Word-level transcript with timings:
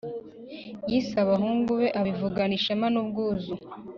yise 0.89 1.15
«abahungu 1.25 1.71
be» 1.79 1.87
abivugana 1.99 2.53
ishema 2.59 2.87
n'ubwuzu. 2.93 3.53